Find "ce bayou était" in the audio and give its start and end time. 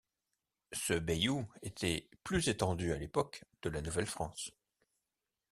0.73-2.09